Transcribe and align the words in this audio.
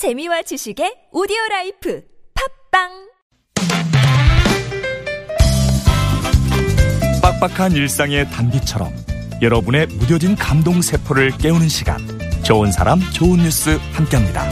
재미와 0.00 0.40
지식의 0.40 1.10
오디오 1.12 1.36
life 1.50 2.02
팟빵 2.72 2.88
빡빡한 7.20 7.72
일상의 7.72 8.26
단비처럼 8.30 8.90
여러분의 9.42 9.88
무뎌진 9.88 10.36
감동 10.36 10.80
세포를 10.80 11.32
깨우는 11.36 11.68
시간 11.68 11.98
좋은 12.44 12.72
사람 12.72 12.98
좋은 13.12 13.40
뉴스 13.40 13.78
함께합니다. 13.92 14.48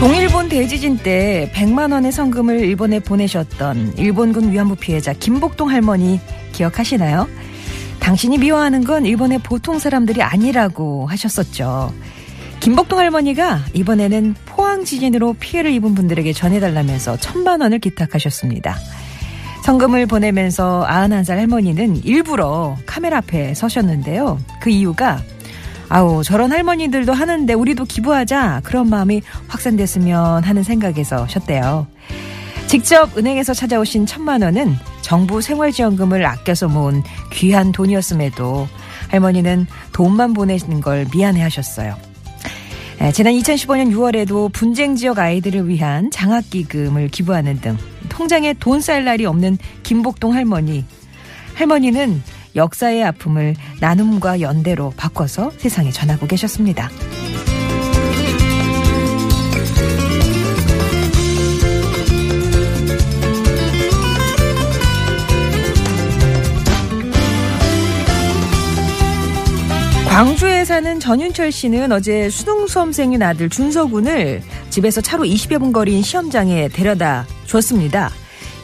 동일본 0.00 0.50
대지진 0.50 0.98
때 0.98 1.50
100만 1.54 1.94
원의 1.94 2.12
성금을 2.12 2.60
일본에 2.60 3.00
보내셨던 3.00 3.94
일본군 3.96 4.52
위안부 4.52 4.76
피해자 4.76 5.14
김복동 5.14 5.70
할머니 5.70 6.20
기억하시나요? 6.52 7.26
당신이 8.08 8.38
미워하는 8.38 8.84
건 8.84 9.04
일본의 9.04 9.40
보통 9.40 9.78
사람들이 9.78 10.22
아니라고 10.22 11.06
하셨었죠. 11.08 11.92
김복동 12.58 12.98
할머니가 13.00 13.66
이번에는 13.74 14.34
포항 14.46 14.86
지진으로 14.86 15.34
피해를 15.34 15.72
입은 15.72 15.94
분들에게 15.94 16.32
전해달라면서 16.32 17.18
천만 17.18 17.60
원을 17.60 17.80
기탁하셨습니다. 17.80 18.76
성금을 19.62 20.06
보내면서 20.06 20.86
91살 20.88 21.36
할머니는 21.36 22.02
일부러 22.02 22.78
카메라 22.86 23.18
앞에 23.18 23.52
서셨는데요. 23.52 24.38
그 24.58 24.70
이유가 24.70 25.20
아우 25.90 26.24
저런 26.24 26.50
할머니들도 26.50 27.12
하는데 27.12 27.52
우리도 27.52 27.84
기부하자 27.84 28.62
그런 28.64 28.88
마음이 28.88 29.20
확산됐으면 29.48 30.44
하는 30.44 30.62
생각에서 30.62 31.28
셨대요. 31.28 31.86
직접 32.68 33.18
은행에서 33.18 33.52
찾아오신 33.52 34.06
천만 34.06 34.40
원은 34.40 34.78
정부 35.08 35.40
생활지원금을 35.40 36.26
아껴서 36.26 36.68
모은 36.68 37.02
귀한 37.32 37.72
돈이었음에도 37.72 38.68
할머니는 39.08 39.66
돈만 39.94 40.34
보내는 40.34 40.82
걸 40.82 41.06
미안해 41.10 41.40
하셨어요. 41.40 41.96
지난 43.14 43.32
2015년 43.32 43.90
6월에도 43.90 44.52
분쟁 44.52 44.96
지역 44.96 45.18
아이들을 45.18 45.66
위한 45.66 46.10
장학기금을 46.10 47.08
기부하는 47.08 47.58
등 47.62 47.78
통장에 48.10 48.52
돈 48.52 48.82
쌀 48.82 49.06
날이 49.06 49.24
없는 49.24 49.56
김복동 49.82 50.34
할머니. 50.34 50.84
할머니는 51.54 52.22
역사의 52.54 53.02
아픔을 53.04 53.54
나눔과 53.80 54.42
연대로 54.42 54.92
바꿔서 54.94 55.50
세상에 55.56 55.90
전하고 55.90 56.26
계셨습니다. 56.26 56.90
광주에 70.18 70.64
사는 70.64 70.98
전윤철 70.98 71.52
씨는 71.52 71.92
어제 71.92 72.28
수능 72.28 72.66
수험생인 72.66 73.22
아들 73.22 73.48
준서군을 73.48 74.42
집에서 74.68 75.00
차로 75.00 75.22
20여 75.22 75.60
분 75.60 75.70
거리인 75.70 76.02
시험장에 76.02 76.70
데려다 76.70 77.24
줬습니다. 77.46 78.10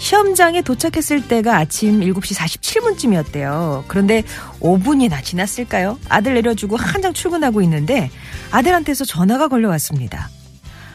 시험장에 0.00 0.62
도착했을 0.62 1.28
때가 1.28 1.56
아침 1.56 2.00
7시 2.00 2.34
47분쯤이었대요. 2.34 3.84
그런데 3.86 4.24
5분이나 4.58 5.22
지났을까요? 5.22 5.96
아들 6.08 6.34
내려주고 6.34 6.76
한장 6.76 7.12
출근하고 7.12 7.62
있는데 7.62 8.10
아들한테서 8.50 9.04
전화가 9.04 9.46
걸려왔습니다. 9.46 10.30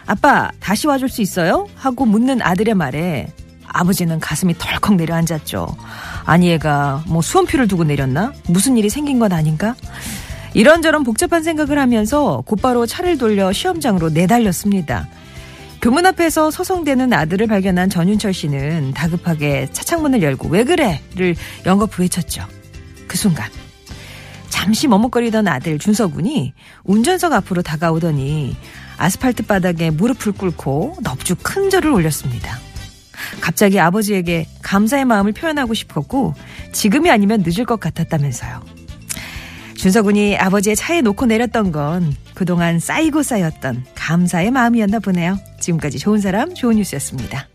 아빠, 0.07 0.51
다시 0.59 0.87
와줄 0.87 1.07
수 1.07 1.21
있어요? 1.21 1.67
하고 1.75 2.05
묻는 2.05 2.41
아들의 2.41 2.73
말에 2.73 3.31
아버지는 3.65 4.19
가슴이 4.19 4.55
덜컥 4.57 4.95
내려앉았죠. 4.95 5.77
아니 6.25 6.49
얘가 6.49 7.01
뭐 7.07 7.21
수험표를 7.21 7.69
두고 7.69 7.85
내렸나? 7.85 8.33
무슨 8.49 8.75
일이 8.75 8.89
생긴 8.89 9.19
건 9.19 9.31
아닌가? 9.31 9.73
이런저런 10.53 11.03
복잡한 11.03 11.43
생각을 11.43 11.77
하면서 11.79 12.43
곧바로 12.45 12.85
차를 12.85 13.17
돌려 13.17 13.51
시험장으로 13.51 14.09
내달렸습니다. 14.09 15.07
교문 15.81 16.05
앞에서 16.05 16.51
서성대는 16.51 17.13
아들을 17.13 17.47
발견한 17.47 17.89
전윤철 17.89 18.33
씨는 18.33 18.93
다급하게 18.93 19.69
차창문을 19.71 20.21
열고 20.21 20.49
왜 20.49 20.63
그래?를 20.65 21.35
연거푸 21.65 22.01
외쳤죠. 22.01 22.45
그 23.07 23.17
순간 23.17 23.49
잠시 24.49 24.87
머뭇거리던 24.87 25.47
아들 25.47 25.79
준서군이 25.79 26.53
운전석 26.83 27.31
앞으로 27.31 27.61
다가오더니 27.61 28.57
아스팔트 28.97 29.43
바닥에 29.43 29.89
무릎을 29.89 30.33
꿇고 30.33 30.97
넙죽 31.01 31.39
큰 31.41 31.69
절을 31.69 31.91
올렸습니다. 31.91 32.59
갑자기 33.39 33.79
아버지에게 33.79 34.47
감사의 34.61 35.05
마음을 35.05 35.31
표현하고 35.31 35.73
싶었고 35.73 36.33
지금이 36.73 37.09
아니면 37.09 37.43
늦을 37.45 37.63
것 37.65 37.79
같았다면서요. 37.79 38.78
준서군이 39.79 40.37
아버지의 40.37 40.75
차에 40.75 40.99
놓고 40.99 41.25
내렸던 41.25 41.71
건 41.71 42.13
그동안 42.33 42.79
쌓이고 42.79 43.23
쌓였던 43.23 43.85
감사의 43.95 44.51
마음이었나 44.51 44.99
보네요. 44.99 45.37
지금까지 45.61 45.99
좋은 45.99 46.19
사람, 46.19 46.53
좋은 46.53 46.75
뉴스였습니다. 46.75 47.47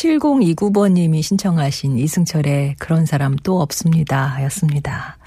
7029번님이 0.00 1.22
신청하신 1.22 1.98
이승철의 1.98 2.76
그런 2.78 3.06
사람 3.06 3.36
또 3.36 3.60
없습니다. 3.60 4.42
였습니다. 4.44 5.18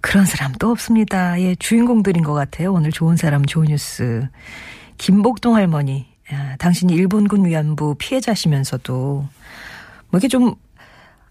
그런 0.00 0.24
사람 0.24 0.52
또 0.52 0.70
없습니다. 0.70 1.40
예, 1.40 1.54
주인공들인 1.54 2.22
것 2.22 2.32
같아요. 2.32 2.72
오늘 2.72 2.92
좋은 2.92 3.16
사람, 3.16 3.44
좋은 3.44 3.66
뉴스. 3.66 4.26
김복동 4.98 5.56
할머니. 5.56 6.06
야, 6.32 6.56
당신이 6.56 6.94
일본군 6.94 7.44
위안부 7.44 7.96
피해자시면서도 7.98 8.94
뭐 8.94 9.28
이렇게 10.12 10.28
좀 10.28 10.54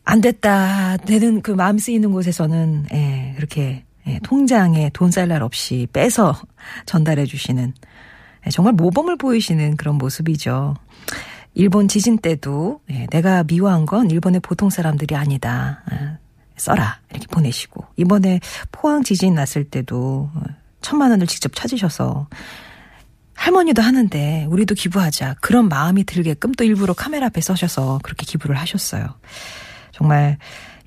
안 0.09 0.21
됐다 0.21 0.97
되는 0.97 1.43
그 1.43 1.51
마음 1.51 1.77
쓰이는 1.77 2.11
곳에서는 2.11 2.87
예, 2.93 3.33
그렇게 3.35 3.83
예, 4.07 4.19
통장에 4.23 4.89
돈쌀날 4.91 5.43
없이 5.43 5.87
빼서 5.93 6.33
전달해 6.87 7.25
주시는 7.25 7.73
예, 8.47 8.49
정말 8.49 8.73
모범을 8.73 9.17
보이시는 9.17 9.77
그런 9.77 9.99
모습이죠. 9.99 10.73
일본 11.53 11.87
지진 11.87 12.17
때도 12.17 12.81
예, 12.89 13.07
내가 13.07 13.43
미워한 13.43 13.85
건 13.85 14.09
일본의 14.09 14.41
보통 14.41 14.69
사람들이 14.69 15.15
아니다. 15.15 15.83
예, 15.91 16.17
써라 16.57 16.99
이렇게 17.11 17.27
보내시고 17.27 17.85
이번에 17.97 18.39
포항 18.71 19.03
지진 19.03 19.33
났을 19.35 19.63
때도 19.63 20.29
어, 20.33 20.41
천만 20.81 21.11
원을 21.11 21.27
직접 21.27 21.53
찾으셔서 21.55 22.27
할머니도 23.33 23.81
하는데 23.81 24.45
우리도 24.49 24.75
기부하자 24.75 25.35
그런 25.39 25.69
마음이 25.69 26.03
들게끔 26.03 26.51
또 26.53 26.65
일부러 26.65 26.93
카메라 26.93 27.27
앞에 27.27 27.39
서셔서 27.39 27.99
그렇게 28.03 28.25
기부를 28.25 28.57
하셨어요. 28.57 29.07
정말 29.93 30.37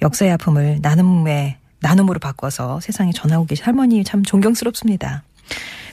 역사의 0.03 0.33
아픔을 0.33 0.79
나눔의 0.83 1.57
나눔으로 1.81 2.19
바꿔서 2.19 2.79
세상에 2.81 3.11
전하고 3.13 3.47
계신 3.47 3.65
할머니 3.65 4.05
참 4.05 4.23
존경스럽습니다. 4.23 5.23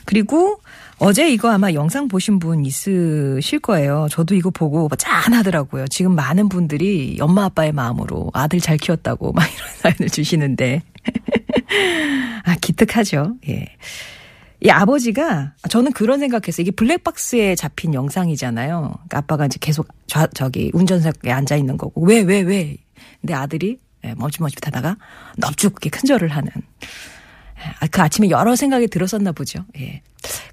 그리고 0.10 0.60
어제 0.98 1.30
이거 1.32 1.52
아마 1.52 1.72
영상 1.74 2.08
보신 2.08 2.40
분 2.40 2.66
있으실 2.66 3.60
거예요. 3.60 4.08
저도 4.10 4.34
이거 4.34 4.50
보고 4.50 4.90
짠하더라고요. 4.98 5.88
지금 5.88 6.16
많은 6.16 6.50
분들이 6.50 7.20
엄마 7.22 7.46
아빠의 7.46 7.74
마음으로 7.74 8.32
아들 8.34 8.60
잘 8.60 8.78
키웠다고 8.78 9.34
막 9.34 9.46
이런 9.54 9.70
사연을 9.78 10.10
주시는데. 10.10 10.82
아, 12.44 12.56
기특하죠. 12.60 13.36
예. 13.50 13.68
이 14.62 14.70
아버지가 14.72 15.54
저는 15.70 15.92
그런 15.92 16.18
생각했어요. 16.20 16.64
이게 16.64 16.72
블랙박스에 16.72 17.54
잡힌 17.54 17.94
영상이잖아요. 17.94 18.80
그러니까 18.80 19.18
아빠가 19.20 19.46
이제 19.46 19.60
계속 19.62 19.88
좌, 20.08 20.26
저기 20.34 20.72
운전석에 20.74 21.32
앉아 21.32 21.56
있는 21.56 21.78
거고 21.78 22.02
왜 22.04 22.22
왜 22.22 22.42
왜? 22.42 22.76
근데 23.22 23.36
아들이 23.36 23.78
예, 24.06 24.16
머짓머짓하다가 24.16 24.98
넙죽게 25.38 25.92
큰절을 25.92 26.30
하는. 26.30 26.50
아, 27.80 27.88
그 27.88 28.02
아침에 28.02 28.30
여러 28.30 28.56
생각이 28.56 28.88
들었었나 28.88 29.32
보죠. 29.32 29.66
예. 29.80 30.02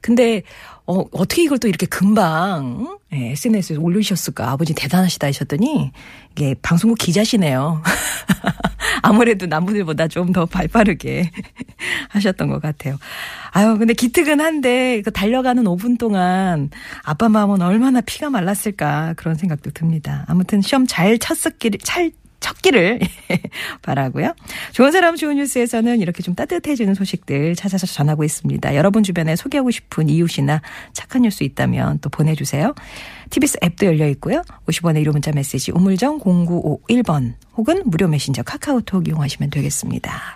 근데 0.00 0.42
어, 0.86 1.04
어떻게 1.10 1.42
이걸 1.42 1.58
또 1.58 1.66
이렇게 1.68 1.86
금방 1.86 2.98
예, 3.12 3.32
SNS에 3.32 3.76
올리셨을까? 3.76 4.50
아버지 4.50 4.74
대단하시다 4.74 5.26
하셨더니 5.26 5.90
이게 6.32 6.54
방송국 6.62 6.98
기자시네요. 6.98 7.82
아무래도 9.02 9.46
남분들보다 9.46 10.08
좀 10.08 10.32
더 10.32 10.44
발빠르게 10.44 11.30
하셨던 12.10 12.48
것 12.48 12.60
같아요. 12.60 12.98
아유, 13.52 13.78
근데 13.78 13.94
기특은 13.94 14.40
한데 14.40 15.00
그 15.02 15.10
달려가는 15.10 15.62
5분 15.64 15.98
동안 15.98 16.68
아빠 17.04 17.28
마음은 17.28 17.62
얼마나 17.62 18.00
피가 18.00 18.28
말랐을까 18.28 19.14
그런 19.16 19.34
생각도 19.36 19.70
듭니다. 19.70 20.24
아무튼 20.28 20.60
시험 20.60 20.86
잘 20.86 21.18
쳤었길 21.18 21.78
잘 21.82 22.10
쳤기를 22.46 23.00
바라고요. 23.82 24.34
좋은 24.72 24.92
사람 24.92 25.16
좋은 25.16 25.36
뉴스에서는 25.36 26.00
이렇게 26.00 26.22
좀 26.22 26.34
따뜻해지는 26.34 26.94
소식들 26.94 27.56
찾아서 27.56 27.86
전하고 27.86 28.24
있습니다. 28.24 28.74
여러분 28.76 29.02
주변에 29.02 29.34
소개하고 29.36 29.70
싶은 29.70 30.08
이웃이나 30.08 30.62
착한 30.92 31.22
뉴스 31.22 31.42
있다면 31.42 31.98
또 32.00 32.08
보내주세요. 32.08 32.74
TBS 33.30 33.58
앱도 33.64 33.86
열려 33.86 34.06
있고요. 34.08 34.42
50원의 34.68 35.04
1호 35.04 35.12
문자 35.12 35.32
메시지 35.32 35.72
우물정 35.72 36.20
0951번 36.20 37.34
혹은 37.56 37.82
무료 37.86 38.06
메신저 38.06 38.42
카카오톡 38.42 39.08
이용하시면 39.08 39.50
되겠습니다. 39.50 40.34